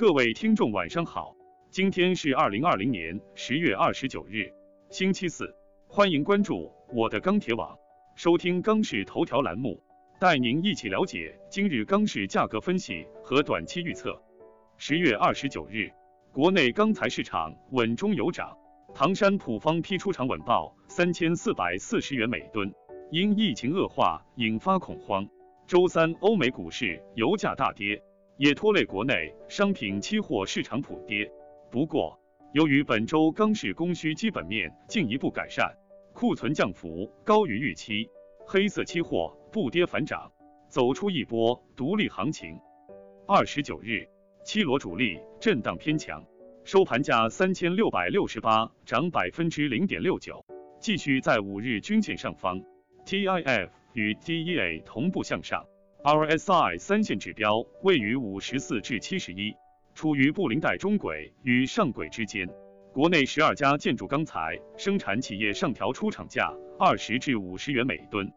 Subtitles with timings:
[0.00, 1.36] 各位听众晚上好，
[1.70, 4.50] 今天是二零二零年十月二十九日，
[4.88, 5.54] 星期四，
[5.86, 7.76] 欢迎关注我的钢铁网，
[8.14, 9.78] 收听钢市头条栏目，
[10.18, 14.18] 带您一起了解今日钢市价格分析和短期预测。
[14.78, 15.90] 十月二十九日，
[16.32, 18.56] 国内钢材市场稳中有涨，
[18.94, 22.72] 唐山普方批出厂稳报三千四百四十元每吨，
[23.10, 25.28] 因疫情恶化引发恐慌。
[25.66, 28.02] 周三，欧美股市油价大跌。
[28.40, 31.30] 也拖累国内商品期货市场普跌。
[31.70, 32.18] 不过，
[32.54, 35.70] 由于本周钢市供需基本面进一步改善，
[36.14, 38.08] 库存降幅高于预期，
[38.46, 40.32] 黑色期货不跌反涨，
[40.70, 42.58] 走出一波独立行情。
[43.26, 44.08] 二十九日，
[44.42, 46.24] 七罗主力震荡偏强，
[46.64, 50.42] 收盘价三千六百六十八，涨百分之零点六九，
[50.80, 52.58] 继续在五日均线上方。
[53.04, 55.62] TIF 与 DEA 同步向上。
[56.02, 59.54] RSI 三线指标位于五十四至七十一，
[59.94, 62.48] 处于布林带中轨与上轨之间。
[62.90, 68.32] 国内十二家建筑钢材生产企业上调出厂价二十至五十元每吨。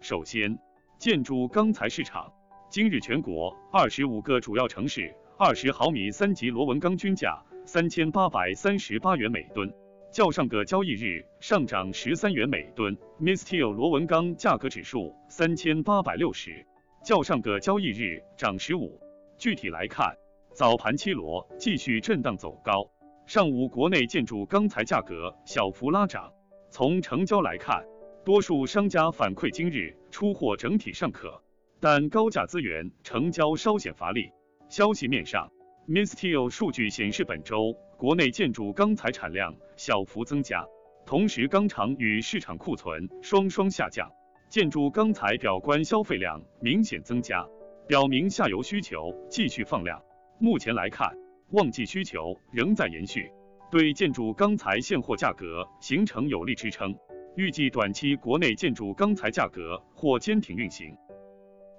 [0.00, 0.56] 首先，
[0.96, 2.32] 建筑钢材市场，
[2.70, 9.68] 今日全国二十五个主要城市二十毫米三级螺纹钢均价三千八百三十八元每吨，
[10.12, 12.96] 较上个交易日上涨十三元每吨。
[13.20, 16.64] Misteel 螺纹钢价格指数三千八百六十。
[17.04, 19.00] 较上个交易日涨十五。
[19.36, 20.16] 具体来看，
[20.54, 22.88] 早盘七罗继续震荡走高，
[23.26, 26.32] 上午国内建筑钢材价格小幅拉涨。
[26.70, 27.84] 从成交来看，
[28.24, 31.42] 多数商家反馈今日出货整体尚可，
[31.80, 34.30] 但高价资源成交稍显乏力。
[34.68, 35.50] 消息面上
[35.88, 40.64] ，Misteel 数据显示本周国内建筑钢材产量小幅增加，
[41.04, 44.08] 同时钢厂与市场库存双双下降。
[44.52, 47.42] 建筑钢材表观消费量明显增加，
[47.88, 49.98] 表明下游需求继续放量。
[50.38, 51.10] 目前来看，
[51.52, 53.32] 旺季需求仍在延续，
[53.70, 56.94] 对建筑钢材现货价格形成有力支撑。
[57.34, 60.94] 预计短期国内建筑钢材价格或坚挺运行。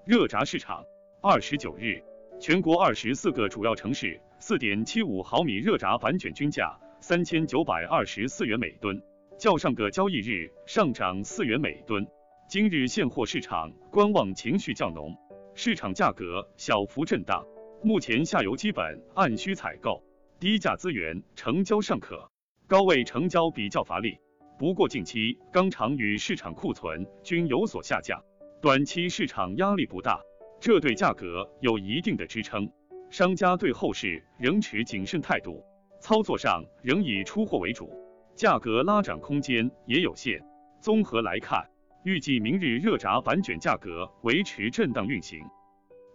[0.04, 0.84] 热轧市场，
[1.22, 2.02] 二十九日，
[2.40, 9.00] 全国二十四个主要城市四点七五毫米热轧板卷均价三千九百二十四元每吨，
[9.38, 12.04] 较上个交易日上涨四元每吨。
[12.50, 15.18] 今日现货市场观望情绪较浓，
[15.56, 17.44] 市场价格小幅震荡。
[17.82, 20.04] 目前下游基本按需采购，
[20.40, 22.30] 低价资源成交尚可，
[22.68, 24.20] 高位成交比较乏力。
[24.60, 28.22] 不过近期钢厂与市场库存均有所下降，
[28.62, 30.22] 短期市场压力不大，
[30.60, 32.70] 这对价格有一定的支撑。
[33.10, 35.64] 商家对后市仍持谨慎态度，
[36.00, 37.90] 操作上仍以出货为主，
[38.36, 40.40] 价格拉涨空间也有限。
[40.82, 41.73] 综合来看。
[42.04, 45.40] 预计明日热轧板卷价格维持震荡运行。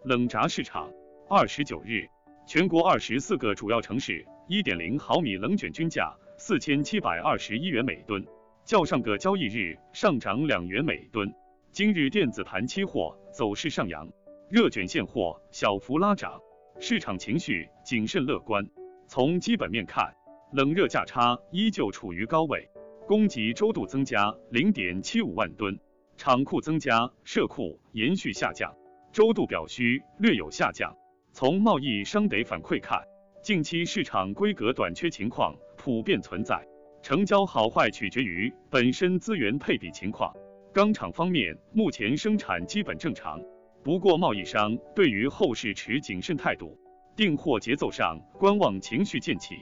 [0.05, 0.87] 冷轧市场，
[1.27, 2.07] 二十九日，
[2.45, 8.23] 全国二十四个主要城市一点零毫米冷卷均价四千七百二十一元每吨，
[8.63, 11.33] 较上个交易日上涨两元每吨。
[11.71, 14.07] 今日电子盘期货走势上扬，
[14.47, 16.39] 热卷现货小幅拉涨，
[16.79, 18.63] 市场情绪谨慎乐观。
[19.07, 20.13] 从基本面看，
[20.53, 22.69] 冷热价差依旧处于高位。
[23.09, 25.79] 供给周度增加零点七五万吨，
[26.15, 28.71] 厂库增加，社库延续下降，
[29.11, 30.95] 周度表需略有下降。
[31.33, 33.01] 从贸易商得反馈看，
[33.41, 36.63] 近期市场规格短缺情况普遍存在，
[37.01, 40.31] 成交好坏取决于本身资源配比情况。
[40.71, 43.41] 钢厂方面目前生产基本正常，
[43.83, 46.77] 不过贸易商对于后市持谨慎态度，
[47.15, 49.55] 订货节奏上观望情绪渐起。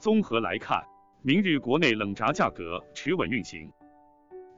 [0.00, 0.82] 综合来看。
[1.26, 3.72] 明日国内冷轧价格持稳运行。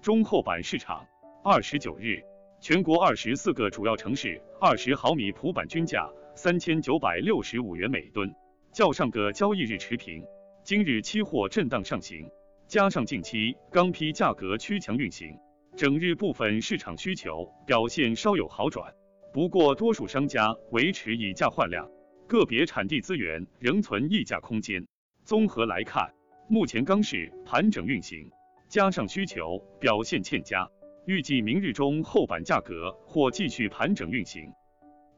[0.03, 1.07] 中厚板市场，
[1.45, 2.21] 二十九日，
[2.61, 8.35] 全国二十四个主要城市二十毫米普板均价三千九百六十五元每吨，
[8.73, 10.21] 较上个交易日持平。
[10.65, 12.29] 今日期货震荡上行，
[12.67, 15.39] 加上近期钢坯价格趋强运行，
[15.77, 18.93] 整日部分市场需求表现稍有好转。
[19.33, 21.89] 不过多数商家维持以价换量，
[22.27, 24.85] 个别产地资源仍存溢价空间。
[25.25, 26.16] 综合来看。
[26.49, 28.31] 目前钢市盘整运行，
[28.69, 30.71] 加上需求表现欠佳，
[31.05, 34.49] 预计明日中厚板价格或继续盘整运行。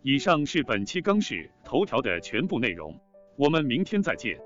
[0.03, 2.99] 以上是本期钢市头条的全部内容，
[3.37, 4.41] 我们明天再见。